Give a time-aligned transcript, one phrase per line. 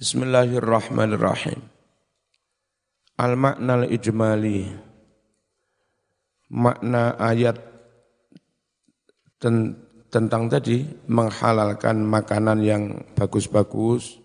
[0.00, 1.60] Bismillahirrahmanirrahim.
[3.20, 4.64] Al-makna al-ijmali.
[6.56, 7.60] Makna ayat
[9.36, 9.76] ten
[10.08, 14.16] tentang tadi menghalalkan makanan yang bagus-bagus,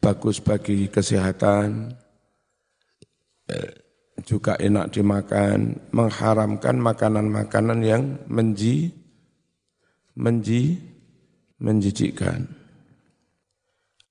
[0.00, 1.92] bagus bagi kesehatan,
[4.24, 8.88] juga enak dimakan, mengharamkan makanan-makanan yang menji,
[10.16, 10.80] menji,
[11.60, 12.57] menjijikkan.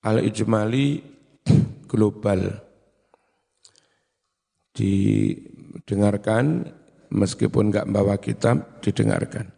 [0.04, 1.02] Al-Ijmali
[1.90, 2.40] global.
[4.74, 6.70] Didengarkan
[7.10, 9.50] meskipun enggak bawa kitab, didengarkan.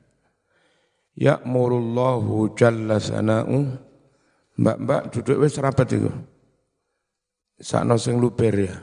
[1.21, 3.59] Ya'murullahu jalla sana'u.
[4.61, 6.13] Mbak-mbak duduk wis rapat itu.
[7.61, 8.77] Sakno sing luber ya.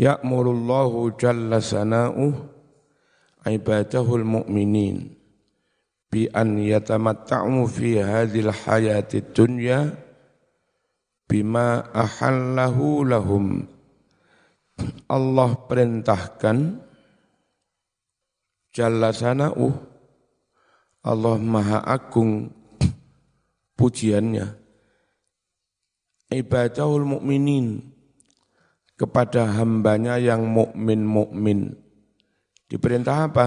[0.00, 2.58] Ya'murullahu jalla sana'u
[3.46, 5.16] ibadahul mu'minin
[6.10, 9.94] bi an yatamatta'u fi hadhil hayati dunya
[11.30, 13.62] bima ahallahu lahum.
[15.06, 16.82] Allah perintahkan
[18.74, 19.70] jalla sana'u
[21.06, 22.50] Allah maha agung
[23.78, 24.58] pujiannya.
[26.30, 27.82] Ibadahul mukminin
[28.98, 31.78] kepada hambanya yang mukmin mukmin
[32.70, 33.46] diperintah apa?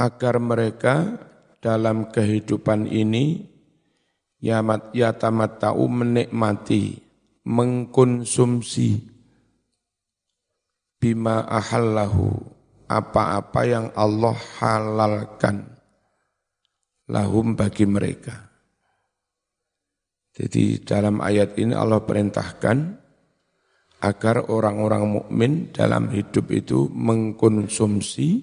[0.00, 1.20] Agar mereka
[1.60, 3.44] dalam kehidupan ini
[4.40, 6.96] yamat yatamatta'u menikmati
[7.44, 9.00] mengkonsumsi
[11.00, 12.36] bima ahallahu
[12.90, 15.64] apa-apa yang Allah halalkan
[17.08, 18.50] lahum bagi mereka.
[20.30, 22.78] Jadi dalam ayat ini Allah perintahkan
[24.00, 28.40] agar orang-orang mukmin dalam hidup itu mengkonsumsi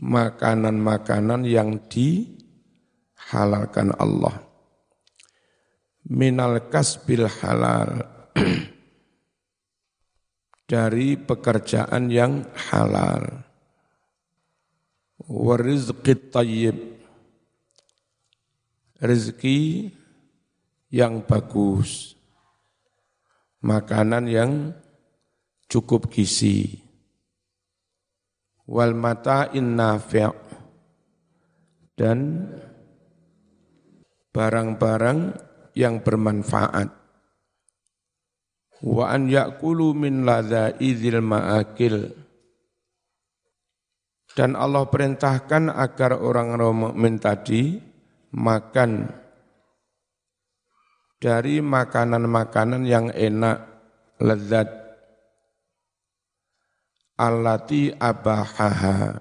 [0.00, 2.32] makanan-makanan yang dihalalkan
[4.00, 4.51] Allah
[6.08, 8.06] minal kasbil halal.
[10.72, 13.44] Dari pekerjaan yang halal.
[15.28, 16.78] Warizqi tayyib.
[19.02, 19.90] Rezeki
[20.90, 22.14] yang bagus.
[23.62, 24.52] Makanan yang
[25.70, 26.82] cukup gizi.
[28.66, 30.30] Wal mata'in nafi'
[31.98, 32.48] dan
[34.32, 35.20] barang-barang
[35.72, 36.88] yang bermanfaat.
[38.82, 41.96] Wa an ya'kulu min ladza'idzil ma'akil.
[44.32, 47.76] Dan Allah perintahkan agar orang-orang mukmin tadi
[48.32, 49.12] makan
[51.20, 53.60] dari makanan-makanan yang enak,
[54.18, 54.72] lezat,
[57.20, 59.20] allati abahaha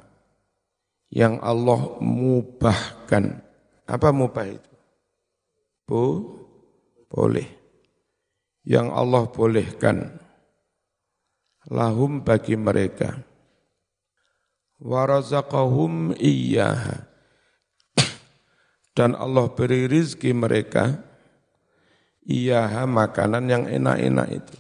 [1.12, 3.44] yang Allah mubahkan.
[3.86, 4.72] Apa mubah itu?
[5.84, 6.02] Bu,
[7.12, 7.48] boleh.
[8.64, 9.98] Yang Allah bolehkan
[11.68, 13.20] lahum bagi mereka.
[14.82, 17.12] Warazaqahum iyyaha.
[18.92, 21.00] Dan Allah beri rizki mereka
[22.26, 24.58] iyaha makanan yang enak-enak itu.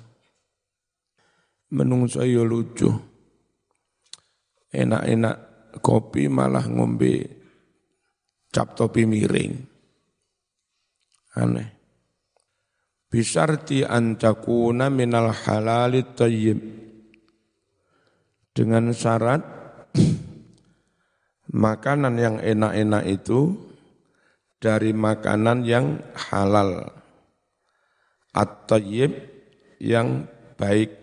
[1.72, 2.92] Menungso yo lucu.
[4.72, 5.36] Enak-enak
[5.84, 7.28] kopi malah ngombe
[8.52, 9.68] cap topi miring.
[11.36, 11.81] Aneh
[13.12, 16.60] bisarti antakuna minal halali tayyib.
[18.52, 19.44] Dengan syarat
[21.52, 23.56] makanan yang enak-enak itu
[24.64, 26.88] dari makanan yang halal.
[28.32, 29.12] At-tayyib
[29.84, 30.24] yang
[30.56, 30.96] baik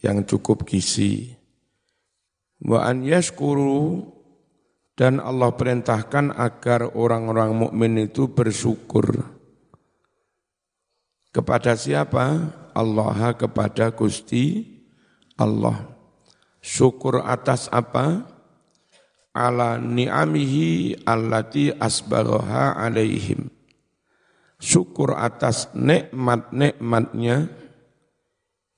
[0.00, 1.36] yang cukup gizi.
[2.60, 4.04] Wa an yashkuru
[4.96, 9.39] dan Allah perintahkan agar orang-orang mukmin itu bersyukur
[11.34, 12.54] kepada siapa?
[12.74, 14.66] Allah kepada Gusti
[15.34, 15.78] Allah.
[16.60, 18.26] Syukur atas apa?
[19.30, 23.48] Ala ni'amihi allati asbaghaha alaihim.
[24.60, 27.48] Syukur atas nikmat-nikmatnya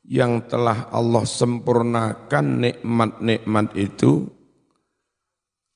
[0.06, 4.30] yang telah Allah sempurnakan nikmat-nikmat itu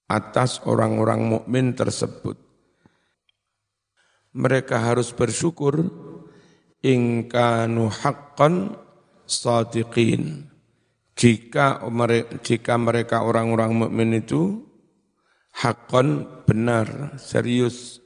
[0.06, 2.38] atas orang-orang mukmin tersebut.
[4.36, 6.05] Mereka harus bersyukur
[6.82, 8.76] ingkanu haqqan
[9.28, 10.50] sadiqin.
[11.16, 14.64] Jika mereka, jika mereka orang-orang mukmin itu
[15.56, 18.04] haqqan benar serius.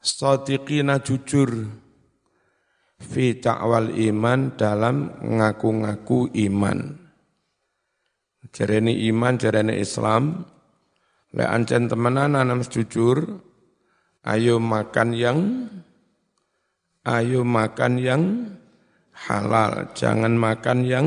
[0.00, 1.70] Sadiqina jujur
[2.98, 6.98] fi ta'wal iman dalam ngaku-ngaku iman.
[8.50, 10.42] Jarene iman jarene Islam.
[11.30, 13.22] Le ancen temenan anak jujur
[14.20, 15.38] Ayo makan yang
[17.10, 18.22] ayo makan yang
[19.26, 21.06] halal, jangan makan yang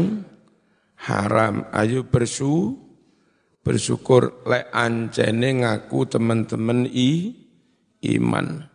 [1.00, 1.64] haram.
[1.72, 2.76] Ayo bersu
[3.64, 7.32] bersyukur lek ancene ngaku teman-teman i
[8.20, 8.68] iman.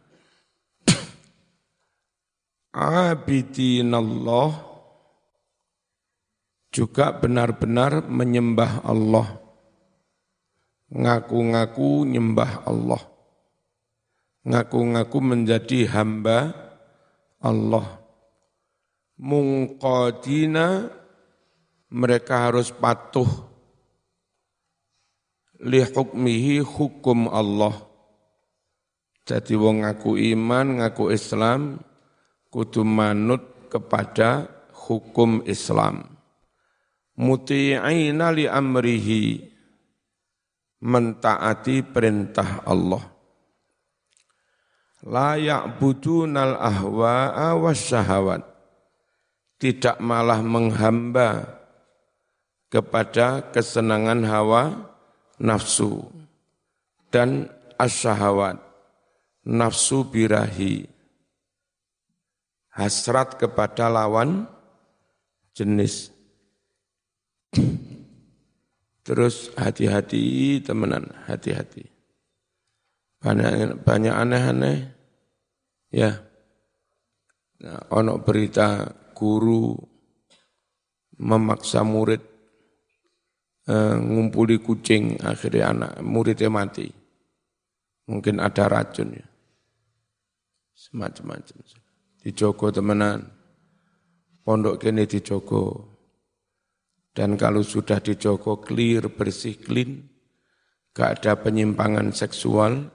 [2.73, 4.65] Abidinallah
[6.73, 9.29] juga benar-benar menyembah Allah.
[10.89, 13.03] Ngaku-ngaku nyembah Allah
[14.49, 16.68] ngaku-ngaku menjadi hamba
[17.43, 17.87] Allah.
[19.19, 20.95] Mungqadina
[21.91, 23.27] mereka harus patuh
[25.67, 27.75] li hukmihi hukum Allah.
[29.27, 31.83] Jadi wong ngaku iman, ngaku Islam,
[32.49, 36.07] kudu manut kepada hukum Islam.
[37.19, 39.43] Muti'ina li amrihi,
[40.81, 43.18] mentaati perintah Allah
[45.05, 48.43] layak budunal ahwa'a wasyahawat.
[49.59, 51.59] Tidak malah menghamba
[52.71, 54.63] kepada kesenangan hawa
[55.43, 56.07] nafsu
[57.11, 58.63] dan asyahawat
[59.43, 60.87] nafsu birahi
[62.71, 64.47] hasrat kepada lawan
[65.59, 66.15] jenis.
[69.03, 71.98] Terus hati-hati temenan hati-hati
[73.19, 74.79] banyak banyak aneh-aneh.
[75.91, 76.23] Ya.
[77.59, 79.75] Nah, ono berita guru
[81.19, 82.23] memaksa murid
[83.67, 86.87] eh, ngumpuli kucing akhirnya anak muridnya mati.
[88.09, 89.27] Mungkin ada racun ya.
[90.73, 91.59] Semacam-macam.
[92.23, 93.21] Dijogo temenan.
[94.47, 95.85] Pondok kini dijogo.
[97.13, 100.07] Dan kalau sudah dijogo clear bersih clean
[100.95, 102.89] gak ada penyimpangan seksual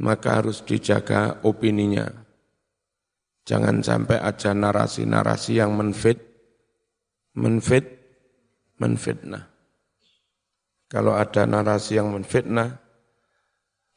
[0.00, 2.08] maka harus dijaga opininya.
[3.44, 6.18] Jangan sampai ada narasi-narasi yang menfit,
[7.36, 7.84] menfit,
[8.80, 9.44] menfitnah.
[10.90, 12.80] Kalau ada narasi yang menfitnah,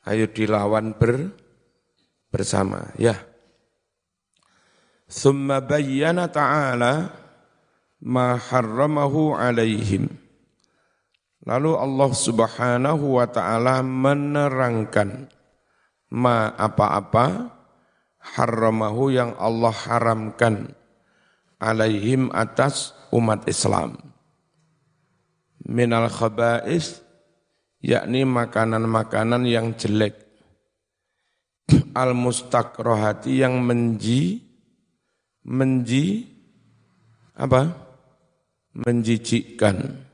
[0.05, 1.31] ayo dilawan ber,
[2.29, 2.91] bersama.
[2.99, 3.17] Ya.
[5.07, 7.13] Thumma bayyana ta'ala
[8.03, 10.09] ma harramahu alaihim.
[11.43, 15.32] Lalu Allah subhanahu wa ta'ala menerangkan
[16.13, 17.49] ma apa-apa
[18.37, 20.71] haramahu yang Allah haramkan
[21.57, 23.97] alaihim atas umat Islam
[25.65, 27.01] minal khaba'is
[27.81, 30.21] yakni makanan-makanan yang jelek
[31.97, 34.45] al mustakrohati yang menji
[35.43, 36.29] menji
[37.33, 37.73] apa
[38.77, 40.05] menjijikkan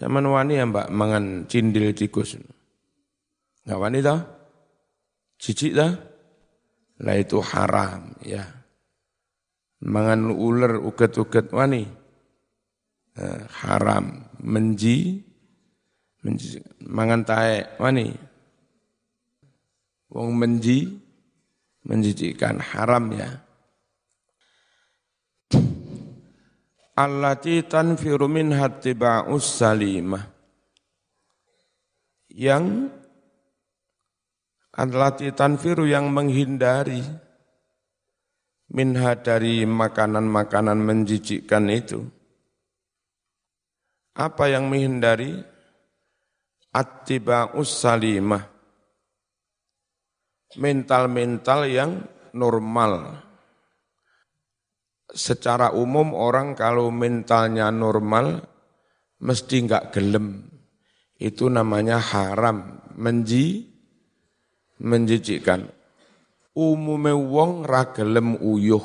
[0.00, 2.40] Zaman wani ya mbak mangan cindil tikus.
[3.68, 4.39] Enggak wani tau?
[5.40, 5.92] Jijik dah?
[7.00, 8.44] Lah itu haram ya.
[9.80, 11.88] Mangan ular uget-uget wani.
[13.16, 14.28] Eh, haram.
[14.44, 15.24] Menji,
[16.20, 18.12] menji mangan tae wani.
[20.12, 20.92] Wong menji,
[21.88, 23.40] menjijikkan haram ya.
[27.00, 30.28] Allati tanfiru min hattiba'us salimah.
[32.28, 32.92] Yang
[34.80, 37.04] adalah tanfiru yang menghindari
[38.72, 42.00] minha dari makanan-makanan menjijikkan itu.
[44.16, 45.36] Apa yang menghindari?
[46.70, 48.46] Attiba'us salimah.
[50.56, 51.90] Mental-mental yang
[52.32, 53.22] normal.
[55.10, 58.46] Secara umum orang kalau mentalnya normal,
[59.18, 60.46] mesti enggak gelem.
[61.18, 62.86] Itu namanya haram.
[62.94, 63.69] Menji,
[64.80, 65.68] menjijikkan.
[66.56, 68.82] Umume wong ra gelem uyuh.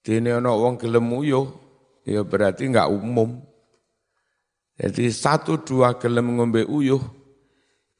[0.00, 1.48] Dene ana wong gelem uyuh,
[2.06, 3.40] ya berarti enggak umum.
[4.80, 7.02] Jadi satu dua gelem ngombe uyuh,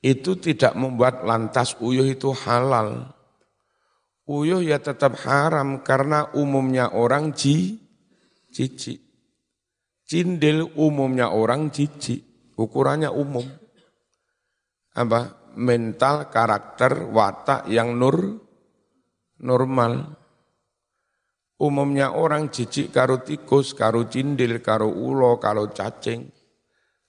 [0.00, 3.12] itu tidak membuat lantas uyuh itu halal.
[4.24, 7.82] Uyuh ya tetap haram karena umumnya orang ji,
[8.54, 9.02] jijik.
[10.06, 13.44] Cindil umumnya orang jijik, ukurannya umum.
[14.96, 15.39] Apa?
[15.56, 18.38] Mental, karakter, watak yang nur,
[19.40, 20.18] normal.
[21.60, 26.24] Umumnya orang jijik karo tikus, karo cindil, karo ulo, karo cacing.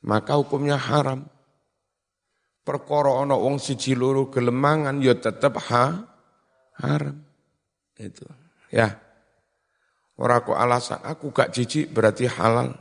[0.03, 1.24] Maka hukumnya haram.
[2.62, 6.05] Perkara ana wong siji loro gelemangan ya tetep ha,
[6.77, 7.17] haram.
[7.98, 8.27] Itu.
[8.69, 9.01] Ya.
[10.21, 12.77] Ora kok alasan aku gak jijik berarti halal.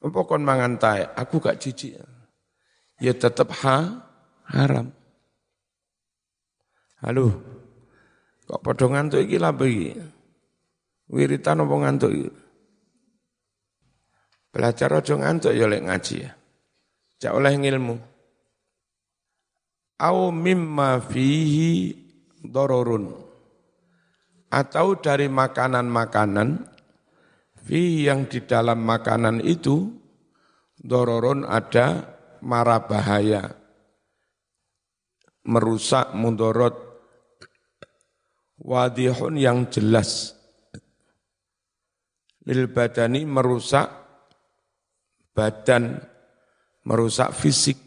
[0.00, 0.80] Apa kon mangan
[1.12, 2.00] aku gak jijik.
[2.98, 4.07] Ya tetep ha,
[4.52, 4.88] haram.
[7.04, 7.26] Halo.
[8.48, 9.92] Kok padha ngantuk iki lha iki?
[11.12, 12.30] Wiritan apa ngantuk iki?
[14.48, 16.30] Belajar aja ngantuk ya lek ngaji ya.
[17.20, 17.96] Jak oleh ngilmu.
[20.00, 21.92] Au mimma fihi
[22.40, 23.12] dororun.
[24.48, 26.64] Atau dari makanan-makanan
[27.68, 29.92] fi yang di dalam makanan itu
[30.80, 33.57] dororun ada mara bahaya
[35.48, 36.76] merusak mundorot
[38.60, 40.36] wadihun yang jelas.
[42.44, 43.88] Lil badani merusak
[45.32, 45.96] badan
[46.84, 47.80] merusak fisik.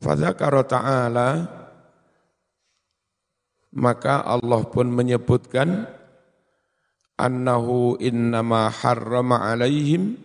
[0.00, 1.28] Fadzakara ta'ala
[3.74, 5.84] maka Allah pun menyebutkan
[7.18, 10.16] annahu innama harrama alaihim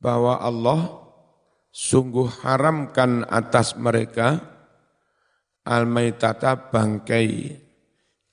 [0.00, 1.07] bahwa Allah
[1.72, 4.38] sungguh haramkan atas mereka
[5.64, 7.54] almaitata bangkai.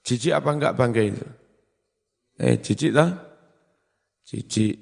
[0.05, 1.27] Jijik apa enggak bangkai itu?
[2.37, 3.09] Eh, jijik tak?
[4.27, 4.75] Jijik.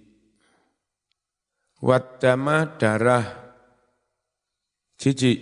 [1.79, 3.25] Wadama darah.
[4.99, 5.39] Jijik.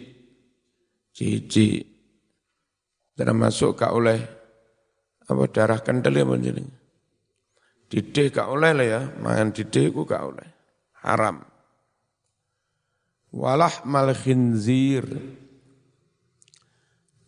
[1.12, 1.82] Jijik.
[3.18, 4.20] Termasuk kak oleh
[5.28, 6.64] apa darah kental ya menjadi.
[7.92, 10.48] Didih gak oleh lah ya, mangan didih ku gak oleh.
[11.04, 11.51] Haram.
[13.32, 15.08] Walah mal khinzir.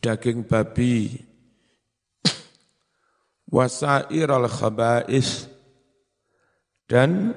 [0.03, 1.15] Daging babi.
[3.47, 5.47] Wasair al khabais.
[6.83, 7.31] Dan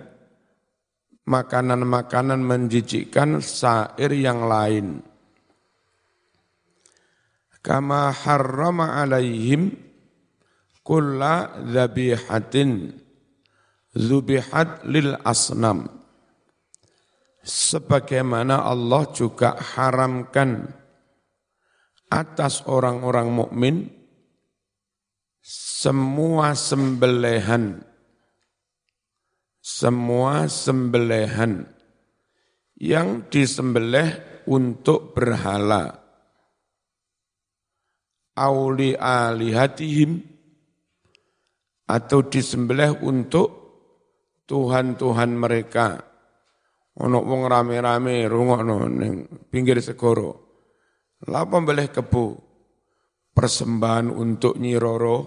[1.27, 5.03] makanan-makanan menjijikkan sair yang lain.
[7.63, 9.75] Kama harrama alaihim
[10.87, 12.95] kulla dhabihatin
[13.91, 15.96] zubihat lil asnam.
[17.47, 20.67] Sebagaimana Allah juga haramkan
[22.11, 23.77] atas orang-orang mukmin
[25.47, 27.87] semua sembelihan
[29.63, 31.67] semua sembelihan
[32.79, 36.03] yang disembelih untuk berhala
[38.39, 40.23] auli alihatihim
[41.87, 43.49] atau disembelih untuk
[44.47, 46.16] Tuhan-Tuhan mereka.
[46.97, 50.47] Ono wong rame-rame rungokno ning pinggir segoro.
[51.29, 52.27] Lah pembelih kebu
[53.37, 55.19] persembahan untuk Nyiroro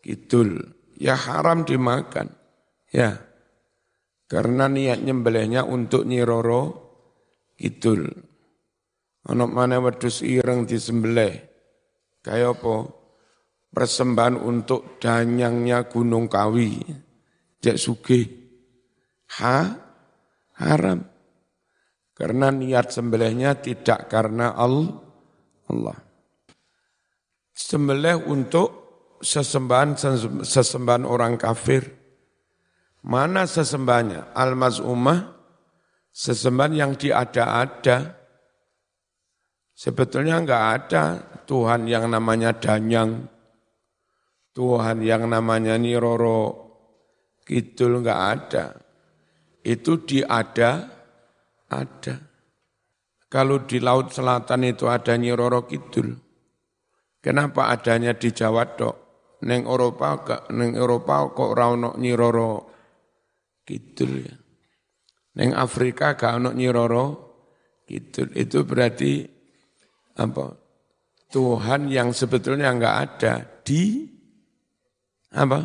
[0.00, 0.56] Kidul
[0.96, 2.32] ya haram dimakan.
[2.88, 3.20] Ya.
[4.26, 6.62] Karena niat nyembelihnya untuk Nyiroro
[7.54, 8.08] Kidul.
[9.26, 11.34] Ono mana wedus ireng disembelih.
[12.24, 12.76] Kayak apa?
[13.70, 16.80] Persembahan untuk danyangnya Gunung Kawi
[17.60, 18.24] cek sugih.
[19.42, 19.85] Ha?
[20.60, 21.04] Haram.
[22.16, 25.98] Karena niat sembelihnya tidak karena Allah.
[27.52, 28.68] Sembelih untuk
[29.20, 29.96] sesembahan
[30.40, 31.92] sesembahan orang kafir.
[33.06, 34.32] Mana sesembahnya?
[34.34, 35.18] Al-maz'umah,
[36.10, 38.16] sesembahan yang diada-ada.
[39.76, 41.02] Sebetulnya enggak ada
[41.44, 43.28] Tuhan yang namanya Danyang,
[44.56, 46.64] Tuhan yang namanya Niroro,
[47.44, 48.85] Kidul enggak ada.
[49.66, 50.86] Itu di ada,
[51.66, 52.14] ada.
[53.26, 56.14] Kalau di Laut Selatan itu ada Nyiroro Kidul.
[57.18, 58.96] Kenapa adanya di Jawa dok?
[59.42, 60.22] Neng Eropa,
[60.54, 62.70] neng Eropa kok rauno Nyiroro
[63.66, 64.34] Kidul ya.
[65.36, 67.06] Neng Afrika gak ono Nyiroro
[67.82, 68.38] Kidul.
[68.38, 69.26] Itu berarti
[70.22, 70.46] apa?
[71.26, 74.06] Tuhan yang sebetulnya enggak ada di
[75.34, 75.58] apa?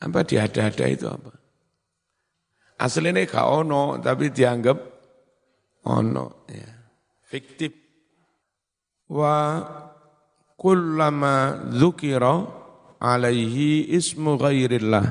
[0.00, 1.43] Apa diada-ada itu apa?
[2.74, 4.78] Aslinya gak ono, tapi dianggap
[5.86, 6.46] ono.
[6.50, 6.70] Ya.
[7.22, 7.70] Fiktif.
[9.10, 9.62] Wa
[10.58, 12.34] kullama dzukira
[12.98, 15.06] alaihi ismu ghairillah.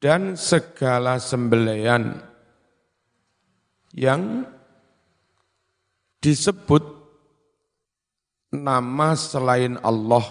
[0.00, 2.24] Dan segala sembelian
[3.92, 4.48] yang
[6.24, 6.84] disebut
[8.56, 10.24] nama selain Allah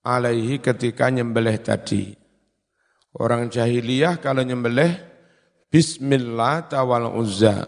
[0.00, 2.25] alaihi ketika nyembelih tadi.
[3.16, 4.92] Orang jahiliyah kalau nyembelih
[5.66, 7.66] Bismillah tawal uzza.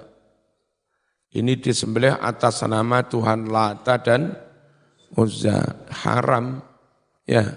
[1.28, 4.32] Ini disembelih atas nama Tuhan Lata dan
[5.12, 5.60] Uzza.
[6.04, 6.60] Haram.
[7.28, 7.56] Ya.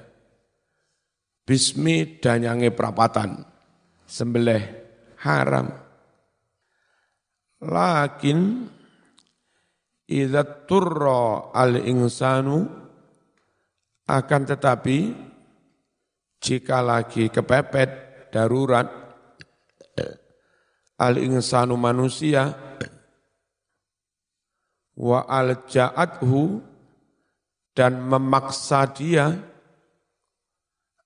[1.47, 3.47] Bismi danyange prapatan.
[4.03, 4.63] Sembelih.
[5.23, 5.71] Haram.
[7.61, 8.67] Lakin
[10.09, 12.65] idza turra al-insanu
[14.09, 14.97] akan tetapi
[16.41, 17.89] jika lagi kepepet
[18.33, 18.89] darurat
[20.97, 22.49] al insanu manusia
[24.97, 26.61] wa alja'athu
[27.77, 29.31] dan memaksa dia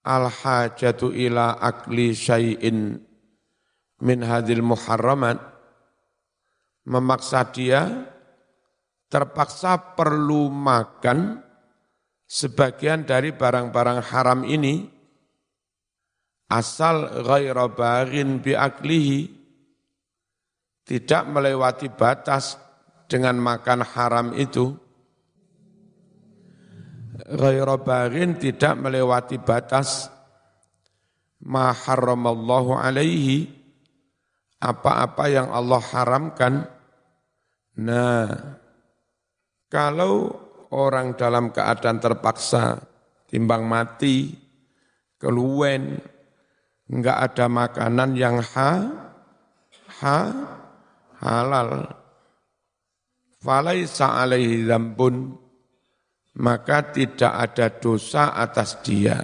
[0.07, 2.99] al hajatu ila akli syai'in
[4.03, 5.39] min hadil muharramat
[6.87, 8.11] memaksa dia
[9.07, 11.39] terpaksa perlu makan
[12.27, 14.94] sebagian dari barang-barang haram ini
[16.49, 19.33] asal ghaira baghin bi aklihi.
[20.85, 22.61] Tidak melewati batas
[23.09, 24.69] dengan makan haram itu.
[27.25, 30.13] Ghaira baghin tidak melewati batas
[31.41, 33.49] ma haramallahu alaihi.
[34.61, 36.69] Apa-apa yang Allah haramkan.
[37.81, 38.29] Nah
[39.65, 40.31] kalau
[40.71, 42.79] orang dalam keadaan terpaksa
[43.27, 44.31] timbang mati
[45.19, 45.97] keluwen
[46.89, 48.71] enggak ada makanan yang ha
[50.01, 50.19] ha
[51.21, 51.89] halal.
[53.41, 55.37] Falaisa alaihi dzambun
[56.41, 59.17] maka tidak ada dosa atas dia.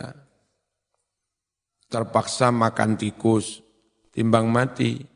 [1.91, 3.59] Terpaksa makan tikus
[4.13, 5.09] timbang mati.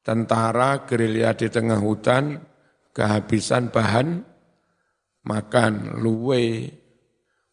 [0.00, 2.40] Tentara gerilya di tengah hutan
[2.96, 4.24] kehabisan bahan
[5.28, 6.72] makan luwe.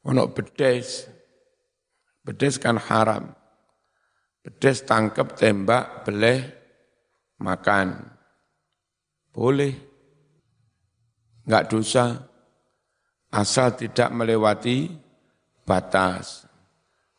[0.08, 1.12] Ono bedes.
[2.24, 3.37] Bedes kan haram
[4.48, 6.40] bedes tangkep tembak beleh
[7.44, 8.00] makan
[9.36, 9.76] boleh
[11.44, 12.16] enggak dosa,
[13.30, 14.88] asal tidak melewati
[15.68, 16.48] batas.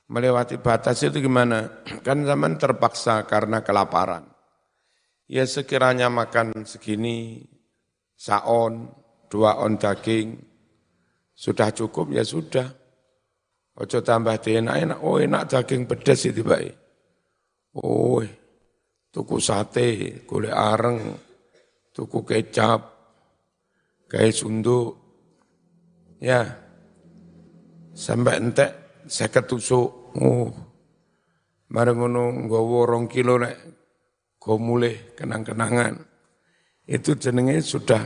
[0.09, 1.85] Melewati batas itu gimana?
[2.07, 4.25] Kan zaman terpaksa karena kelaparan.
[5.29, 7.45] Ya sekiranya makan segini,
[8.17, 8.89] saon,
[9.29, 10.41] dua on daging,
[11.37, 12.73] sudah cukup ya sudah.
[13.79, 16.88] Ojo tambah enak, enak, oh enak daging pedas itu baik.
[17.79, 18.19] Oh,
[19.15, 20.99] tuku sate, gulai areng,
[21.95, 22.81] tuku kecap,
[24.11, 24.99] kayak sunduk,
[26.19, 26.43] ya,
[27.95, 28.71] sampai entek
[29.07, 30.51] saya ketusuk, oh,
[31.69, 33.57] bareng ngono nggawa kilo nek
[34.41, 36.01] go mulih kenang-kenangan.
[36.89, 38.01] Itu jenenge sudah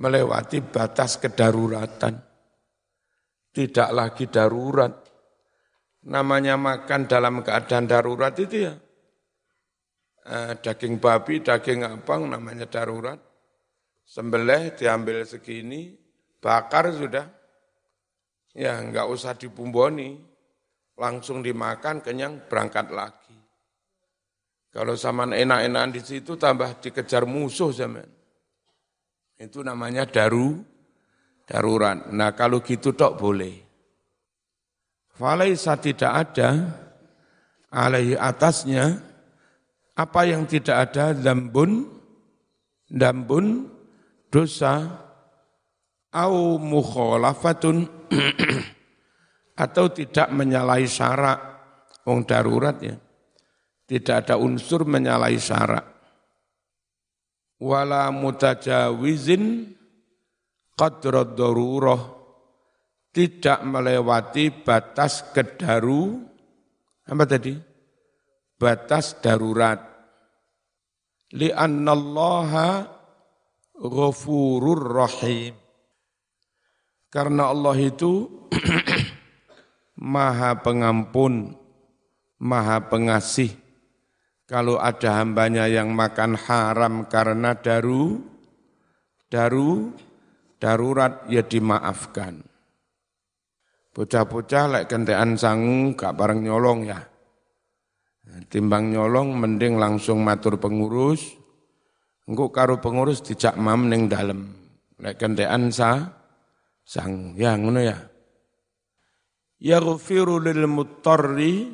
[0.00, 2.16] melewati batas kedaruratan.
[3.52, 5.03] Tidak lagi darurat.
[6.04, 8.74] Namanya makan dalam keadaan darurat itu ya.
[10.24, 13.20] Eh, daging babi, daging apang namanya darurat
[14.04, 15.96] sembelih diambil segini,
[16.38, 17.26] bakar sudah.
[18.54, 20.14] Ya enggak usah dipumboni,
[20.94, 23.34] langsung dimakan kenyang berangkat lagi.
[24.70, 28.06] Kalau zaman enak-enakan di situ tambah dikejar musuh zaman.
[29.34, 30.62] Itu namanya daru,
[31.46, 32.10] darurat.
[32.14, 33.63] Nah kalau gitu tok boleh.
[35.14, 36.74] Falaisa tidak ada
[37.70, 38.98] alaihi atasnya
[39.94, 41.14] apa yang tidak ada?
[41.14, 41.86] Dambun
[42.90, 43.70] dambun
[44.26, 44.90] dosa
[46.10, 47.86] au mukhalafatun
[49.64, 51.40] atau tidak menyalahi syarak.
[52.04, 52.98] Wong darurat ya.
[53.86, 55.86] Tidak ada unsur menyalahi syarak.
[57.62, 59.72] Wala mutajawizin
[60.74, 62.13] qadrad darurah
[63.14, 66.18] tidak melewati batas kedaru
[67.06, 67.54] apa tadi
[68.58, 69.94] batas darurat
[71.34, 72.88] li'annallaha
[73.78, 75.54] ghafurur rahim.
[77.10, 78.26] Karena Allah itu
[80.14, 81.54] maha pengampun,
[82.42, 83.54] maha pengasih.
[84.44, 88.20] Kalau ada hambanya yang makan haram karena daru,
[89.30, 89.94] daru,
[90.58, 92.53] darurat ya dimaafkan.
[93.94, 96.98] Bocah-bocah lek kentean sangu gak bareng nyolong ya.
[98.50, 101.38] Timbang nyolong mending langsung matur pengurus,
[102.24, 104.48] Engko karo pengurus dijak mam ning dalem.
[104.96, 106.08] Lek kentekan sa
[106.80, 108.00] sang ya ngono ya.
[109.60, 111.68] Yaghfiru lil mutarri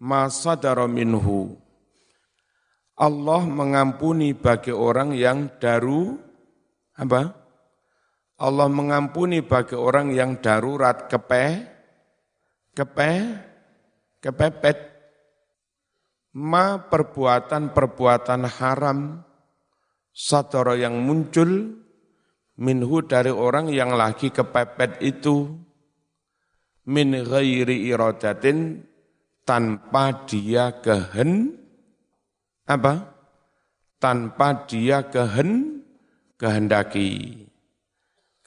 [0.00, 1.52] ma sadara minhu.
[2.98, 6.16] Allah mengampuni bagi orang yang daru
[6.98, 7.30] apa?
[8.38, 11.66] Allah mengampuni bagi orang yang darurat kepe
[12.70, 13.10] kepe
[14.22, 14.78] kepepet.
[16.38, 19.26] Ma perbuatan-perbuatan haram
[20.14, 21.82] satara yang muncul
[22.62, 25.50] minhu dari orang yang lagi kepepet itu
[26.86, 28.86] min ghairi iradatin
[29.42, 31.58] tanpa dia kehen
[32.70, 33.18] apa?
[33.98, 35.82] Tanpa dia kehen
[36.38, 37.47] kehendaki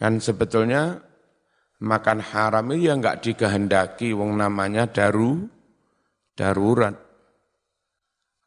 [0.02, 0.98] kan sebetulnya
[1.78, 5.46] makan haram itu ya enggak dikehendaki wong namanya daru
[6.34, 6.98] darurat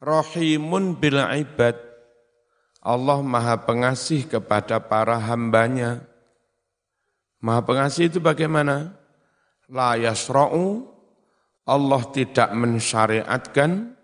[0.03, 1.85] rahimun bil ibad
[2.85, 6.05] Allah maha pengasih kepada para hambanya.
[7.41, 8.93] Maha pengasih itu bagaimana?
[9.65, 10.85] La yasra'u,
[11.65, 13.97] Allah tidak mensyariatkan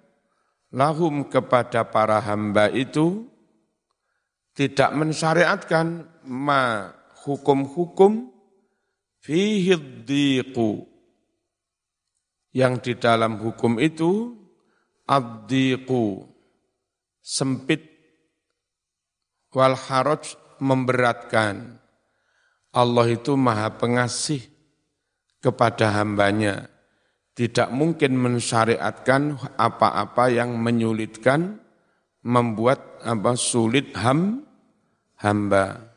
[0.74, 3.30] lahum kepada para hamba itu,
[4.58, 6.90] tidak mensyariatkan ma
[7.22, 8.34] hukum-hukum
[9.22, 9.78] fihi
[12.52, 14.36] yang di dalam hukum itu
[15.08, 16.28] abdiku
[17.22, 17.86] sempit
[19.54, 21.80] wal haraj memberatkan.
[22.72, 24.48] Allah itu maha pengasih
[25.44, 26.72] kepada hambanya.
[27.36, 31.60] Tidak mungkin mensyariatkan apa-apa yang menyulitkan,
[32.24, 34.44] membuat apa sulit ham,
[35.20, 35.91] hamba.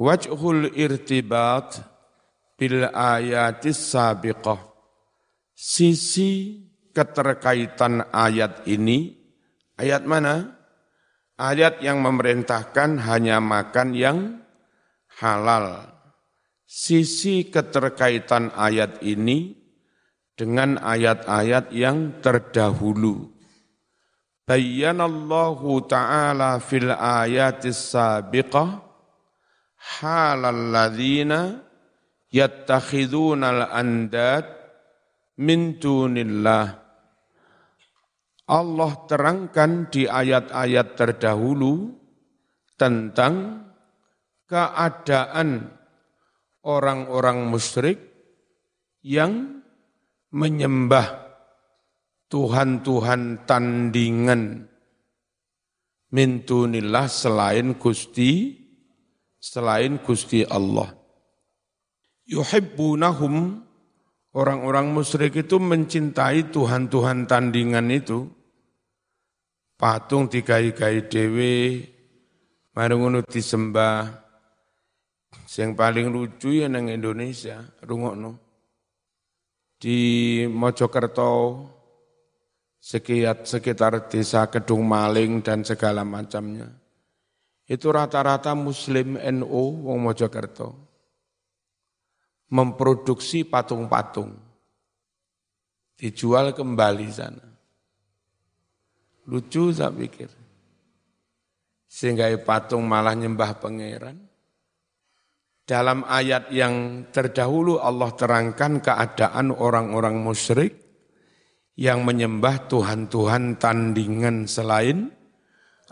[0.00, 1.84] Wajhul irtibat
[2.56, 4.56] bil ayatis sabiqah.
[5.52, 6.64] Sisi
[6.96, 9.12] keterkaitan ayat ini,
[9.76, 10.56] ayat mana?
[11.36, 14.40] Ayat yang memerintahkan hanya makan yang
[15.20, 15.84] halal.
[16.64, 19.52] Sisi keterkaitan ayat ini
[20.32, 23.36] dengan ayat-ayat yang terdahulu.
[24.48, 28.89] Bayyanallahu ta'ala fil ayatis sabiqah
[29.80, 31.64] halal ladhina
[32.28, 34.44] yattakhidunal andad
[35.40, 36.76] min dunillah.
[38.50, 41.94] Allah terangkan di ayat-ayat terdahulu
[42.74, 43.62] tentang
[44.50, 45.70] keadaan
[46.66, 47.98] orang-orang musyrik
[49.06, 49.62] yang
[50.34, 51.30] menyembah
[52.26, 54.66] Tuhan-Tuhan tandingan
[56.10, 58.59] mintunillah selain Gusti
[59.40, 60.92] selain Gusti Allah.
[62.28, 63.64] Yuhibbunahum
[64.36, 68.28] orang-orang musyrik itu mencintai Tuhan-Tuhan tandingan itu
[69.80, 71.80] patung digai-gai dewe,
[72.76, 74.20] mari ngono disembah.
[75.50, 78.38] Yang paling lucu ya nang Indonesia, rungokno.
[79.80, 79.98] Di
[80.46, 81.32] Mojokerto,
[82.78, 86.79] sekitar, sekitar desa Kedung Maling dan segala macamnya.
[87.70, 90.74] Itu rata-rata Muslim NU wong Mojokerto.
[92.50, 94.34] Memproduksi patung-patung.
[95.94, 97.46] Dijual kembali sana.
[99.30, 100.26] Lucu saya pikir.
[101.86, 104.18] Sehingga patung malah nyembah pangeran.
[105.62, 110.74] Dalam ayat yang terdahulu Allah terangkan keadaan orang-orang musyrik
[111.78, 115.14] yang menyembah Tuhan-Tuhan tandingan selain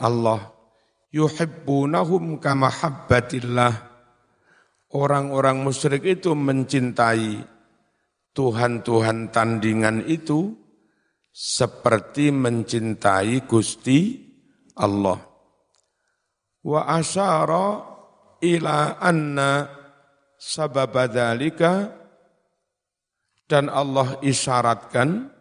[0.03, 0.58] Allah.
[1.09, 3.73] Yuhibbunahum kama habbatillah.
[4.93, 7.45] Orang-orang musyrik itu mencintai
[8.33, 10.53] Tuhan-Tuhan tandingan itu
[11.33, 14.21] seperti mencintai Gusti
[14.77, 15.21] Allah.
[16.65, 17.67] Wa asyara
[18.45, 19.69] ila anna
[20.37, 21.93] sababadhalika
[23.49, 25.33] dan Allah isyaratkan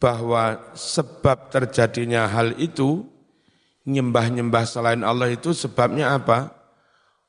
[0.00, 3.11] bahwa sebab terjadinya hal itu
[3.88, 6.52] nyembah-nyembah selain Allah itu sebabnya apa?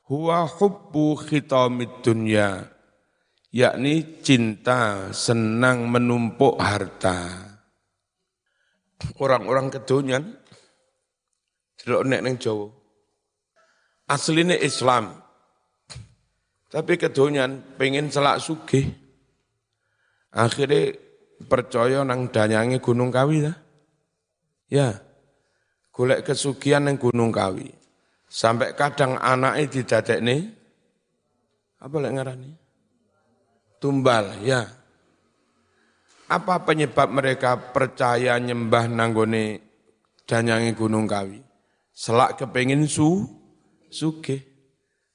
[0.04, 2.68] Huwa hubbu khitamid dunya
[3.54, 7.54] yakni cinta senang menumpuk harta
[9.20, 10.24] orang-orang kedonyan
[11.84, 12.72] delok nek ning Jawa.
[14.08, 15.20] Asline Islam.
[16.72, 18.90] Tapi kedonyan pengen selak sugih.
[20.34, 20.98] Akhirnya
[21.46, 23.54] percaya nang danyange Gunung Kawi ta.
[24.72, 25.03] Ya.
[25.94, 27.70] Golek kesugihan nang Gunung Kawi.
[28.26, 30.36] Sampai kadang anaknya didadekne
[31.78, 32.50] apa lek ngarani?
[33.78, 34.66] Tumbal, ya.
[36.26, 39.62] Apa penyebab mereka percaya nyembah nanggone
[40.26, 41.38] danyangi Gunung Kawi?
[41.94, 43.22] Selak kepingin su,
[43.86, 44.42] suge.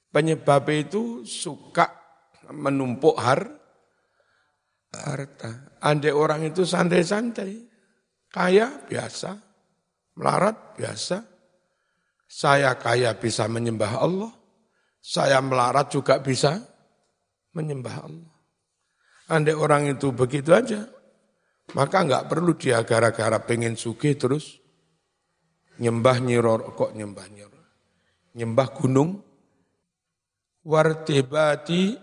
[0.08, 1.92] Penyebab itu suka
[2.56, 3.52] menumpuk har,
[4.96, 5.76] harta.
[5.84, 7.68] Andai orang itu santai-santai,
[8.32, 9.49] kaya biasa,
[10.16, 11.26] melarat biasa.
[12.30, 14.30] Saya kaya bisa menyembah Allah,
[15.02, 16.62] saya melarat juga bisa
[17.58, 18.34] menyembah Allah.
[19.30, 20.86] Andai orang itu begitu aja,
[21.74, 24.62] maka enggak perlu dia gara-gara pengen sugih terus
[25.82, 27.66] nyembah nyiror, kok nyembah nyiror.
[28.38, 29.10] Nyembah gunung,
[30.62, 31.98] wartibati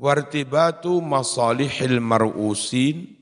[0.00, 3.19] wartibatu masalihil mar'usin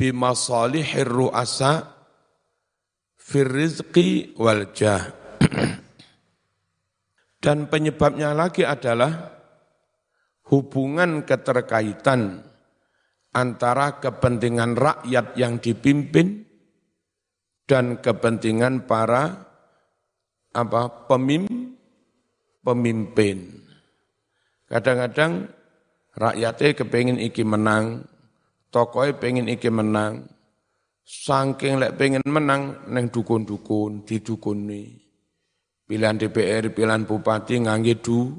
[0.00, 1.84] bimasalihir ru'asa
[3.20, 5.12] fir rizqi wal jah.
[7.44, 9.12] Dan penyebabnya lagi adalah
[10.48, 12.40] hubungan keterkaitan
[13.36, 16.48] antara kepentingan rakyat yang dipimpin
[17.68, 19.46] dan kepentingan para
[20.50, 21.46] apa pemim,
[22.60, 23.62] pemimpin.
[24.66, 25.48] Kadang-kadang
[26.18, 28.04] rakyatnya kepingin iki menang,
[28.70, 30.26] tokoe pengen iki menang,
[31.02, 34.96] saking lek pengen menang neng dukun-dukun, didukuni.
[35.90, 38.30] Pilihan DPR, pilihan bupati ngangge du,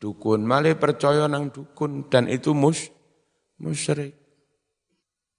[0.00, 0.48] dukun.
[0.48, 2.88] Malah percaya nang dukun dan itu mus,
[3.60, 4.16] musyrik.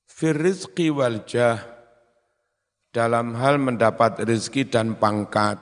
[0.05, 1.59] Firizki wal jah,
[2.93, 5.59] dalam hal mendapat rezeki dan pangkat,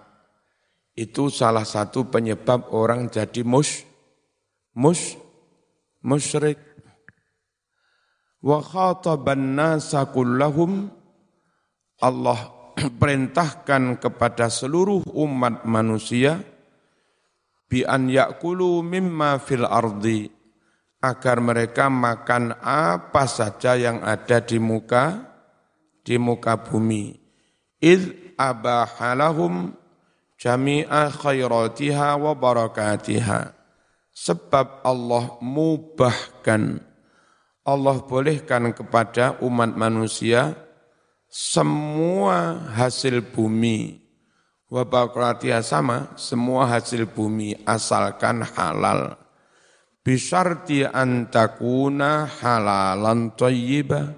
[0.93, 3.87] itu salah satu penyebab orang jadi mus,
[4.75, 5.15] mus,
[6.03, 6.72] musyrik.
[8.43, 10.91] Wa khataban nasa kullahum.
[12.03, 12.51] Allah
[12.99, 16.43] perintahkan kepada seluruh umat manusia
[17.71, 20.27] bi an yakulu mimma fil ardi
[20.99, 25.31] agar mereka makan apa saja yang ada di muka
[26.03, 27.15] di muka bumi.
[27.79, 29.71] Id abahalahum
[30.35, 33.55] jami'a khairatiha wa barakatiha.
[34.13, 36.92] Sebab Allah mubahkan
[37.63, 40.51] Allah bolehkan kepada umat manusia
[41.31, 44.03] semua hasil bumi.
[44.67, 49.15] Wabakulatia sama semua hasil bumi asalkan halal.
[50.03, 54.11] Bisarti antakuna halalan thayyibah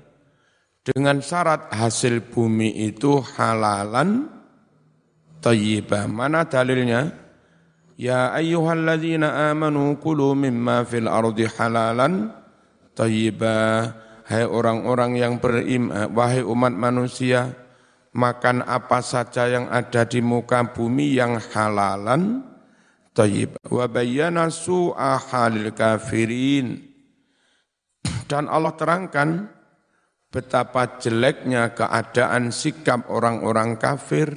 [0.81, 4.25] dengan syarat hasil bumi itu halalan
[5.45, 7.13] thayyibah mana dalilnya?
[7.93, 12.31] Ya ayyuhalladzina amanu kulu mimma fil ardi halalan
[12.95, 14.03] tayyibah.
[14.25, 17.53] Hai orang-orang yang beriman wahai umat manusia
[18.09, 22.41] makan apa saja yang ada di muka bumi yang halalan?
[23.13, 26.89] Tayyib wa bayyana su'a halil kafirin.
[28.25, 29.45] Dan Allah terangkan
[30.33, 34.33] betapa jeleknya keadaan sikap orang-orang kafir.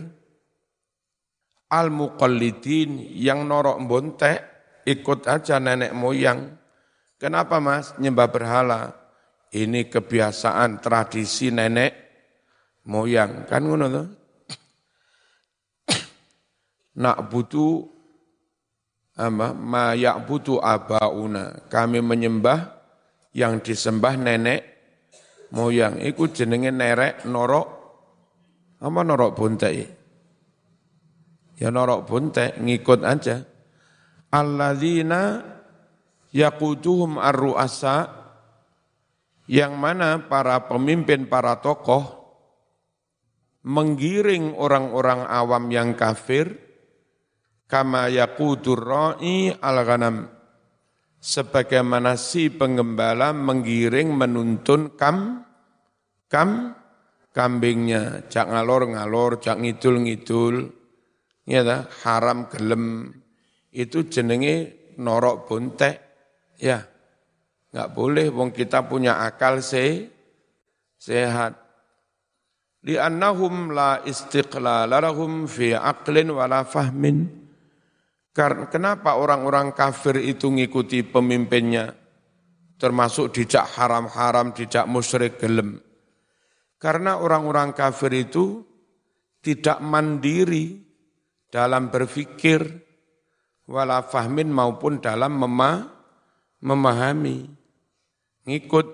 [1.73, 4.38] Al-muqallidin yang norok bontek
[4.85, 6.58] ikut aja nenek moyang
[7.19, 8.95] Kenapa mas nyembah berhala?
[9.51, 11.91] Ini kebiasaan tradisi nenek
[12.87, 13.43] moyang.
[13.51, 14.09] Kan ngono tuh?
[17.03, 17.75] Nak butuh
[19.19, 19.51] apa?
[19.51, 21.67] Ma butuh abauna.
[21.67, 22.71] Kami menyembah
[23.35, 24.63] yang disembah nenek
[25.51, 25.99] moyang.
[25.99, 27.67] Iku jenenge nerek norok
[28.79, 29.75] apa norok buntek?
[31.59, 33.43] Ya norok buntek ngikut aja.
[34.31, 35.58] Alladzina
[36.33, 38.19] yaquduhum ar-ru'asa
[39.49, 42.19] yang mana para pemimpin, para tokoh
[43.64, 46.57] menggiring orang-orang awam yang kafir
[47.69, 50.29] kama yaqudur ra'i al-ghanam
[51.19, 55.45] sebagaimana si penggembala menggiring menuntun kam
[56.31, 56.77] kam
[57.35, 58.27] kambingnya.
[58.29, 60.57] Cak ngalor ngalor cak ngidul ngidul
[61.45, 63.12] ya haram gelem.
[63.69, 66.08] Itu jenenge norok buntek
[66.59, 66.83] Ya,
[67.71, 70.11] nggak boleh wong kita punya akal se
[70.99, 71.55] sehat.
[72.83, 77.27] Li'annahum la istiqlala lahum fi aqlin wala fahmin.
[78.35, 81.90] Karena kenapa orang-orang kafir itu ngikuti pemimpinnya?
[82.79, 85.83] Termasuk dijak haram-haram, dijak musyrik gelem.
[86.79, 88.62] Karena orang-orang kafir itu
[89.42, 90.79] tidak mandiri
[91.51, 92.62] dalam berpikir,
[93.66, 95.98] wala fahmin maupun dalam memah
[96.62, 97.47] memahami,
[98.47, 98.87] ngikut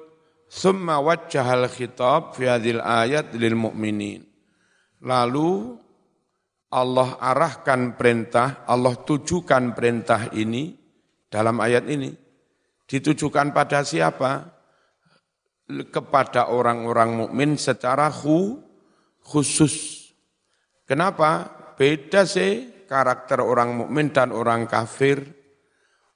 [0.48, 4.22] summa wajjahal khitab fi hadhil ayat lil mu'minin.
[5.04, 5.76] Lalu
[6.74, 10.74] Allah arahkan perintah, Allah tujukan perintah ini
[11.30, 12.10] dalam ayat ini.
[12.84, 14.50] Ditujukan pada siapa?
[15.64, 18.60] Kepada orang-orang mukmin secara khu,
[19.24, 20.04] khusus.
[20.84, 21.48] Kenapa?
[21.74, 25.43] Beda sih karakter orang mukmin dan orang kafir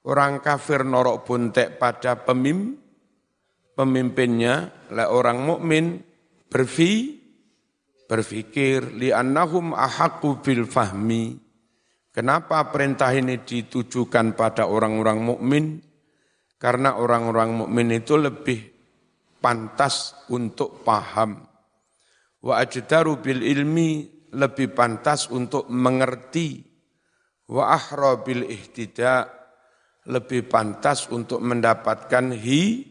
[0.07, 2.71] Orang kafir norok buntek pada pemim,
[3.75, 5.99] pemimpinnya, le orang mukmin
[6.47, 7.19] berfi,
[8.07, 11.35] berfikir li'annahum ahaku bil fahmi.
[12.15, 15.83] Kenapa perintah ini ditujukan pada orang-orang mukmin?
[16.59, 18.59] Karena orang-orang mukmin itu lebih
[19.39, 21.39] pantas untuk paham.
[22.39, 26.59] Wa ajdaru bil ilmi lebih pantas untuk mengerti.
[27.51, 29.38] Wa ahra bil ihtidak
[30.09, 32.81] lebih pantas untuk mendapatkan hi,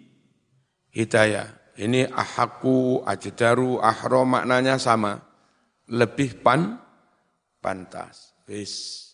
[0.94, 1.74] hidayah.
[1.78, 5.18] Ini ahaku, ajdaru, ahro maknanya sama.
[5.90, 6.78] Lebih pan,
[7.58, 8.34] pantas.
[8.46, 9.07] Bis.